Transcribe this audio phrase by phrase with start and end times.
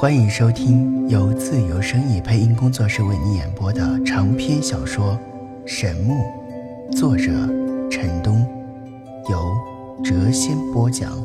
[0.00, 5.18] 欢迎收听由自由声意配音工作室为你演播的长篇小说
[5.66, 6.14] 《神木》，
[6.96, 7.24] 作者
[7.90, 8.46] 陈东，
[9.28, 9.52] 由
[10.04, 11.20] 谪仙播讲。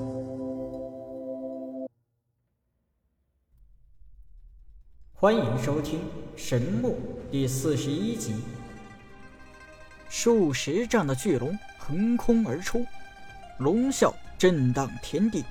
[5.13, 5.99] 欢迎收听
[6.35, 6.97] 《神木》
[7.31, 8.33] 第四十一集。
[10.09, 12.83] 数十丈的巨龙横空而出，
[13.59, 15.45] 龙啸震荡天地。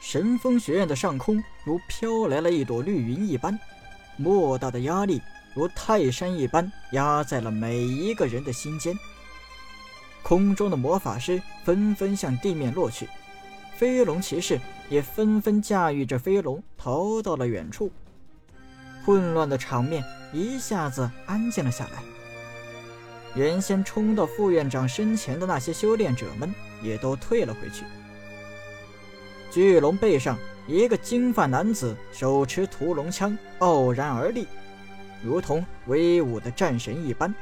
[0.00, 3.56] 神风学院的上空如飘来了一朵绿云一般，
[4.16, 5.20] 莫大的压力
[5.54, 8.98] 如泰山一般压在了每一个人的心间。
[10.22, 13.08] 空中的魔法师纷纷向地面落去，
[13.76, 17.90] 飞龙骑士也纷纷驾驭着飞龙逃到了远处。
[19.04, 22.02] 混乱的场面一下子安静了下来。
[23.34, 27.84] 原先冲到副院长身前的那些修炼者们也都退了回去。
[29.50, 34.46] 巨龙背上，一个金发男子手持屠龙枪，傲然而立，
[35.22, 37.34] 如同威武的战神一般。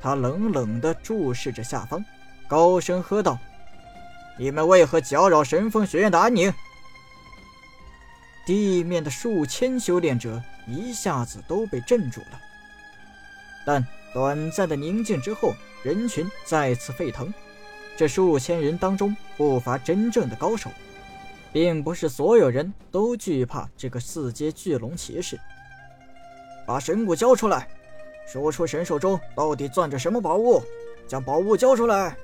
[0.00, 2.04] 他冷冷地注视着下方，
[2.48, 3.38] 高声喝道
[4.38, 6.52] ：“你们为何搅扰神风学院的安宁？”
[8.44, 12.40] 地面的数千修炼者一下子都被镇住了。
[13.66, 17.32] 但短暂的宁静之后，人群再次沸腾。
[17.96, 20.70] 这数千人当中，不乏真正的高手。
[21.52, 25.38] 并不是所有人都惧怕这个四阶巨龙骑士。
[26.66, 27.68] 把神骨交出来，
[28.26, 30.62] 说出神兽中到底攥着什么宝物，
[31.06, 32.16] 将宝物交出来。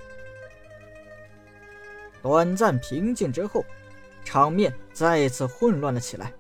[2.23, 3.65] 短暂平静之后，
[4.25, 6.33] 场面再次混乱了起来。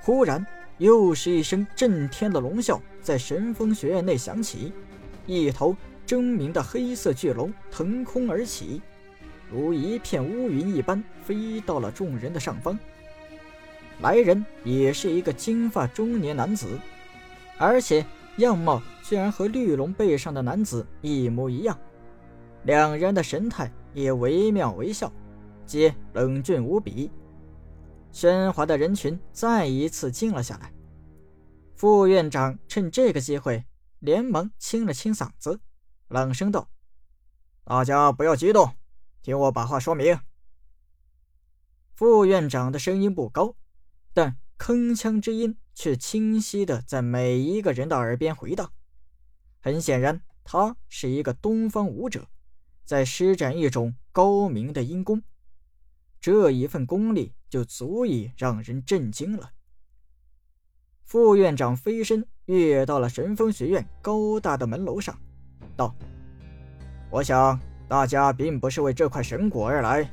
[0.00, 0.44] 忽然，
[0.78, 4.72] 又是一声震天的龙啸在神风学院内响起，
[5.26, 8.82] 一头狰狞的黑色巨龙腾空而起。
[9.54, 12.76] 如一片乌云一般飞到了众人的上方。
[14.00, 16.76] 来人也是一个金发中年男子，
[17.56, 18.04] 而且
[18.38, 21.78] 样貌居然和绿龙背上的男子一模一样。
[22.64, 25.12] 两人的神态也惟妙惟肖，
[25.64, 27.08] 皆冷峻无比。
[28.12, 30.72] 喧哗的人群再一次静了下来。
[31.76, 33.64] 副院长趁这个机会，
[34.00, 35.60] 连忙清了清嗓子，
[36.08, 36.68] 冷声道
[37.64, 38.68] ：“大家不要激动。”
[39.24, 40.20] 听我把话说明。
[41.94, 43.56] 副院长的声音不高，
[44.12, 48.70] 但铿锵之音却清晰的在每一个人的耳边回荡。
[49.60, 52.28] 很显然，他是一个东方武者，
[52.84, 55.22] 在施展一种高明的阴功。
[56.20, 59.52] 这一份功力就足以让人震惊了。
[61.02, 65.18] 副院长飞身跃到了神风学院高大的门楼上，
[65.74, 65.96] 道
[67.10, 67.58] ：“我想。”
[67.88, 70.08] 大家并不是为这块神果而来。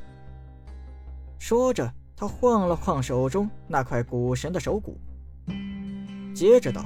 [1.39, 4.99] 说着，他晃了晃手中那块古神的手骨，
[6.35, 6.85] 接着道：“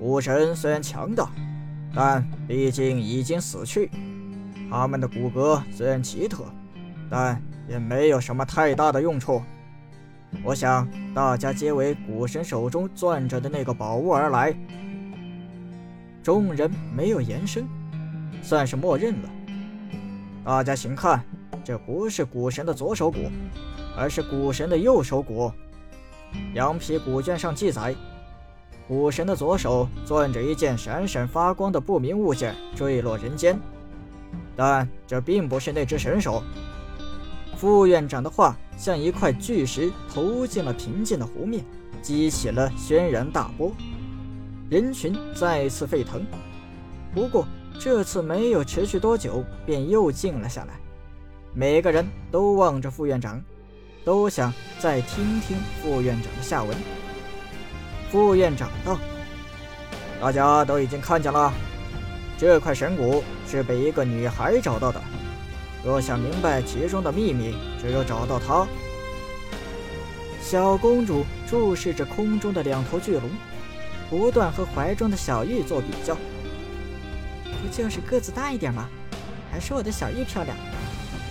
[0.00, 1.30] 古神虽然强大，
[1.94, 3.90] 但毕竟已经死去。
[4.68, 6.44] 他们的骨骼虽然奇特，
[7.08, 9.40] 但也没有什么太大的用处。
[10.42, 14.52] 我想大家皆为古神手中攥着的那个宝物而来。”
[16.20, 17.68] 众人没有言声，
[18.42, 19.30] 算是默认了。
[20.46, 21.20] 大家请看，
[21.64, 23.18] 这不是古神的左手骨，
[23.96, 25.50] 而是古神的右手骨。
[26.54, 27.92] 羊皮古卷上记载，
[28.86, 33.58] 古神的左手攥着一件闪闪发光的不明物件，坠落人间。
[34.54, 36.40] 但这并不是那只神手。
[37.56, 41.64] 副院长的话像一块巨石投进了平静的湖面，
[42.00, 43.72] 激起了轩然大波，
[44.70, 46.24] 人群再次沸腾。
[47.12, 47.44] 不过。
[47.78, 50.74] 这次没有持续多久，便又静了下来。
[51.54, 53.40] 每个人都望着副院长，
[54.04, 56.76] 都想再听听副院长的下文。
[58.10, 58.98] 副院长道
[60.20, 61.52] ：“大家都已经看见了，
[62.36, 65.00] 这块神骨是被一个女孩找到的。
[65.84, 68.66] 若想明白其中的秘密，只有找到她。”
[70.42, 73.22] 小公主注视着空中的两头巨龙，
[74.08, 76.16] 不断和怀中的小玉做比较。
[77.62, 78.88] 不就是个子大一点吗？
[79.50, 80.56] 还是我的小玉漂亮。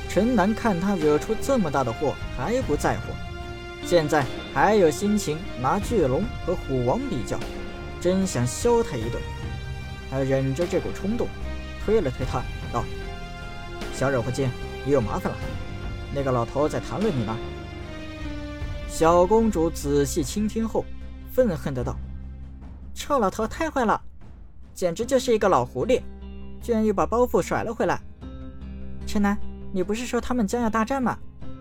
[0.09, 3.13] 陈南看他惹出这么大的祸还不在乎，
[3.85, 7.37] 现在还有心情拿巨龙和虎王比较，
[7.99, 9.21] 真想削他一顿。
[10.09, 11.27] 他忍着这股冲动，
[11.83, 12.85] 推了推他，道
[13.93, 14.49] ：“小惹祸精，
[14.85, 15.37] 你有麻烦了。
[16.13, 17.35] 那个老头在谈论你呢。”
[18.87, 20.85] 小公主仔细倾听后，
[21.33, 21.97] 愤恨的道
[22.95, 24.01] ：“臭老头太坏了，
[24.73, 26.01] 简直就是一个老狐狸。”
[26.65, 28.01] 居然又把包袱甩了回来，
[29.05, 29.37] 陈南，
[29.71, 31.15] 你不是说他们将要大战吗？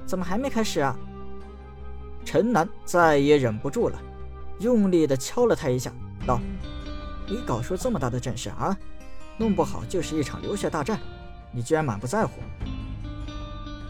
[0.06, 0.96] 怎么还没开始啊？
[2.24, 4.00] 陈南再也忍不住了，
[4.60, 5.92] 用力的敲了他一下，
[6.26, 6.40] 道
[7.28, 8.74] ：“你搞出这么大的阵势啊，
[9.36, 10.98] 弄不好就是一场流血大战，
[11.52, 12.40] 你居然满不在乎！”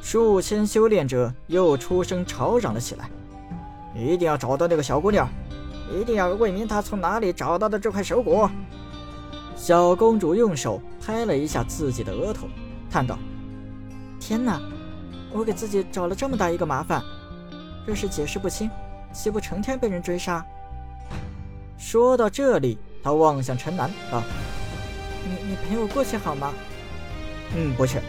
[0.02, 3.08] 数千修炼者又出声吵嚷了起来
[3.94, 5.28] ：“一定要找到那个小姑娘，
[5.92, 8.50] 一定要问明她从哪里找到的这块手骨！”
[9.66, 12.46] 小公主用手拍了一下自己的额头，
[12.90, 13.18] 叹道
[14.20, 14.60] ：“天哪，
[15.32, 17.02] 我给自己找了这么大一个麻烦。”
[17.88, 18.70] 若是解释不清，
[19.10, 20.44] 岂不成天被人追杀？
[21.78, 24.22] 说到这里，她望向陈楠道
[25.24, 26.52] ：“你你陪我过去好吗
[27.56, 28.00] ？”“嗯，不去。”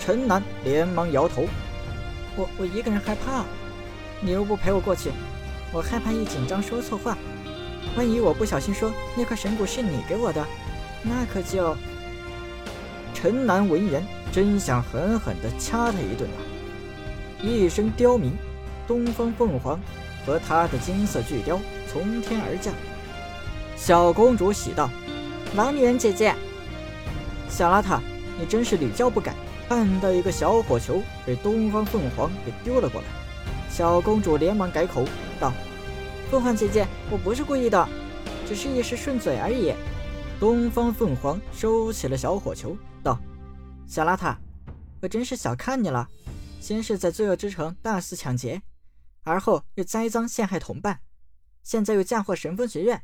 [0.00, 1.44] 陈楠连忙摇头
[2.34, 3.44] ：“我我一个人害怕，
[4.22, 5.10] 你又不陪我过去，
[5.70, 7.14] 我害怕一紧张说错话，
[7.96, 10.46] 万一我不小心说那块神骨是你给我的，
[11.02, 11.76] 那可就……”
[13.14, 14.02] 陈南闻言，
[14.32, 16.38] 真想狠狠地掐他一顿啊！
[17.42, 18.32] 一声刁鸣。
[18.86, 19.78] 东方凤凰
[20.26, 22.74] 和他的金色巨雕从天而降，
[23.76, 24.90] 小公主喜道
[25.54, 26.34] ：“老女人姐姐，
[27.48, 28.00] 小邋遢，
[28.36, 29.32] 你真是屡教不改！”
[29.68, 33.06] 看到一个小火球被东方凤凰给丢了过来，
[33.70, 35.04] 小公主连忙改口
[35.38, 35.52] 道
[36.30, 37.88] ：“凤凰姐姐，我不是故意的，
[38.46, 39.74] 只是一时顺嘴而已。”
[40.38, 43.20] 东方凤凰收起了小火球，道
[43.84, 44.36] ：“小邋遢，
[45.02, 46.08] 我真是小看你了，
[46.60, 48.62] 先是在罪恶之城大肆抢劫。”
[49.24, 51.00] 而后又栽赃陷害同伴，
[51.64, 53.02] 现在又嫁祸神风学院，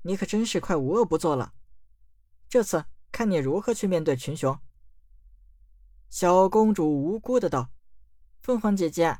[0.00, 1.52] 你可真是快无恶不作了。
[2.48, 4.58] 这次看你如何去面对群雄。
[6.08, 7.68] 小公主无辜的道
[8.40, 9.18] ：“凤凰姐姐，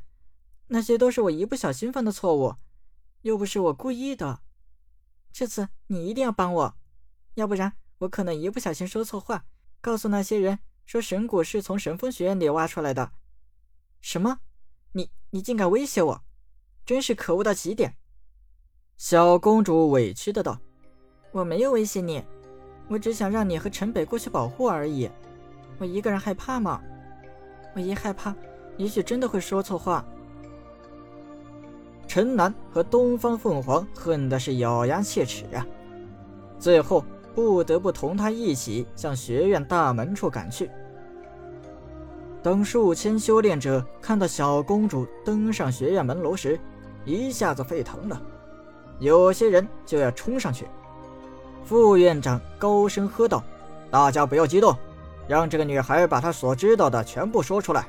[0.69, 2.55] 那些都是我一不小心犯的错误，
[3.23, 4.43] 又不是我故意的。
[5.33, 6.77] 这次你一定要帮我，
[7.35, 9.47] 要不然我可能一不小心说错话，
[9.81, 13.13] 告诉那些人说神谷是从神风学院里挖出来的。
[14.01, 14.41] 什么？
[14.93, 16.25] 你你竟敢威胁我！”
[16.85, 17.97] 真是可恶到极点！
[18.97, 20.61] 小公主委屈的道
[21.31, 22.23] ：“我没有威胁你，
[22.89, 25.09] 我只想让你和陈北过去保护而已。
[25.79, 26.83] 我一个人害怕吗？
[27.75, 28.35] 我一害怕，
[28.77, 30.05] 也许真的会说错话。”
[32.13, 35.67] 陈南和东方凤凰恨的是咬牙切齿啊，
[36.59, 37.03] 最后
[37.35, 40.71] 不得不同他一起向学院大门处赶去。
[42.43, 46.61] 等数千修炼者看到小公主登上学院门楼时，
[47.07, 48.23] 一下子沸腾了，
[48.99, 50.67] 有些人就要冲上去。
[51.65, 53.43] 副院长高声喝道
[53.91, 54.77] ：“大家不要激动，
[55.27, 57.87] 让这个女孩把她所知道的全部说出来。”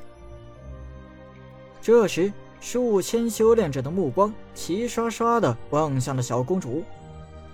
[1.82, 2.32] 这时，
[2.64, 6.82] 数千修炼者的目光齐刷刷地望向了小公主，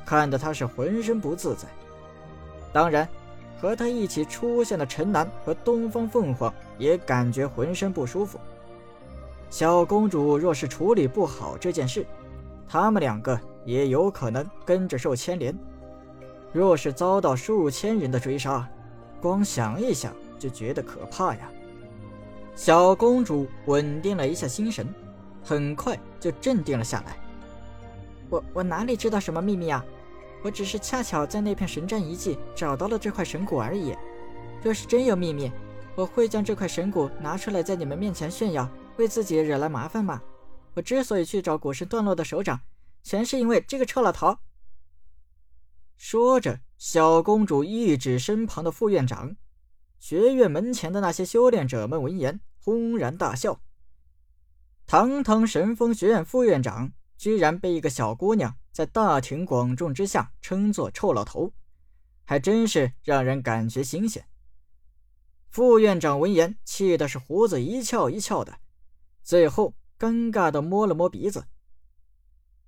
[0.07, 1.67] 看得她是浑身不自在。
[2.73, 3.09] 当然，
[3.61, 8.39] 和她一起出现的陈南和东方凤凰也感觉浑身不舒服。
[9.51, 12.07] 小公主若是处理不好这件事，
[12.69, 15.53] 他们两个也有可能跟着受牵连。
[16.53, 18.65] 若是遭到数千人的追杀，
[19.21, 21.51] 光想一想就觉得可怕呀。
[22.63, 24.87] 小公主稳定了一下心神，
[25.43, 27.17] 很快就镇定了下来。
[28.29, 29.83] 我我哪里知道什么秘密啊？
[30.45, 33.97] 我只是恰巧在那片神战遗迹找到了这块神骨而已。
[34.63, 35.51] 若是真有秘密，
[35.95, 38.69] 我会将这块神骨拿出来在你们面前炫耀。
[38.99, 40.21] 为自己惹来麻烦吗？
[40.75, 42.61] 我之所以去找古神段落的首长，
[43.03, 44.37] 全是因为这个臭老头。
[45.97, 49.35] 说着，小公主一指身旁的副院长。
[49.99, 53.61] 学院门前的那些修炼者们闻言，轰然大笑。
[54.87, 61.53] 堂堂神风学院副院长，居然被一个小姑娘在大庭广众之下称作臭老头，
[62.25, 64.27] 还真是让人感觉新鲜。
[65.49, 68.59] 副院长闻言，气的是胡子一翘一翘的。
[69.23, 71.47] 最后，尴尬的摸了摸鼻子。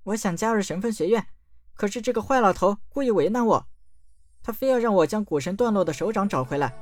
[0.05, 1.27] 我想加入神风学院，
[1.75, 3.67] 可是这个坏老头故意为难我，
[4.43, 6.73] 他非要让我将古神段落的首长找回来，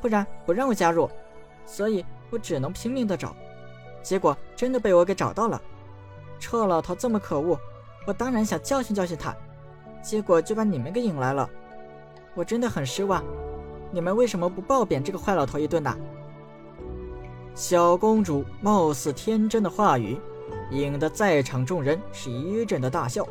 [0.00, 1.10] 不然不让我加入，
[1.66, 3.34] 所以我只能拼命的找。
[4.02, 5.60] 结果真的被我给找到了。
[6.38, 7.58] 臭老头这么可恶，
[8.06, 9.34] 我当然想教训教训他，
[10.02, 11.48] 结果就把你们给引来了。
[12.34, 13.24] 我真的很失望，
[13.90, 15.96] 你们为什么不暴扁这个坏老头一顿呢？
[17.54, 20.18] 小公主貌似天真的话语，
[20.70, 23.26] 引得在场众人是一阵的大笑。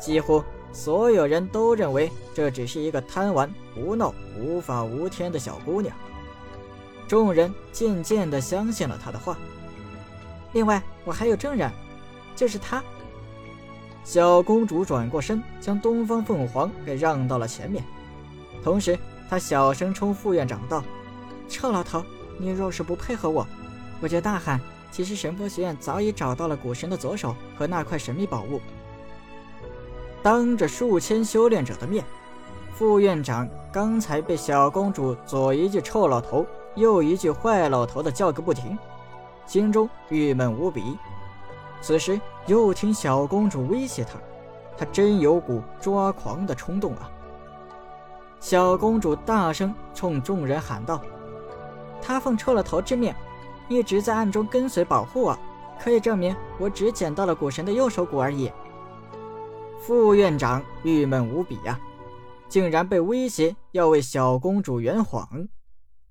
[0.00, 0.42] 几乎
[0.72, 5.96] 所有人都认为这只是一个贪玩、胡闹、无法无天的小姑娘。
[7.08, 9.36] 众人渐渐地相信了他的话。
[10.52, 11.70] 另外，我还有证人，
[12.34, 12.82] 就是他。
[14.04, 17.84] 小公主转过身，将东方凤凰给让到了前面，
[18.62, 18.98] 同时
[19.28, 20.82] 她小声冲副院长道
[21.48, 22.02] ：“臭老头！”
[22.38, 23.46] 你若是不配合我，
[24.00, 24.60] 我就大喊
[24.92, 28.60] 其实神佛学院早已找到了古神的左手和那块神秘宝物。
[30.22, 32.04] 当着数千修炼者的面，
[32.74, 38.78] 副院长刚才被小公主左一句“臭老头”，又一句“坏老头”的叫个不停，
[39.46, 40.96] 心中郁闷无比。
[41.80, 44.18] 此时又听小公主威胁他，
[44.76, 47.10] 他真有股抓狂的冲动啊！
[48.38, 51.00] 小公主大声冲众人喊道
[52.02, 53.14] ：“他奉臭老头之命，
[53.68, 55.38] 一直在暗中跟随保护我，
[55.82, 58.52] 可以证明我只捡到了古神的右手骨而已。”
[59.80, 61.78] 副院长郁闷无比呀，
[62.48, 65.26] 竟然被威胁要为小公主圆谎。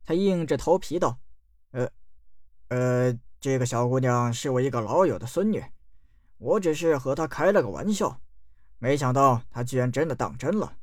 [0.06, 1.18] 他硬着头皮道
[1.72, 1.90] ：“呃，
[2.70, 5.64] 呃。”这个小姑娘是我一个老友的孙女，
[6.40, 8.20] 我只是和她开了个玩笑，
[8.80, 10.74] 没想到她居然真的当真了，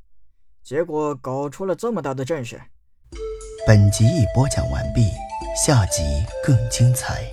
[0.63, 2.61] 结果搞出了这么大的阵势。
[3.67, 5.11] 本集已播讲完毕，
[5.65, 6.03] 下集
[6.41, 7.29] 更精彩。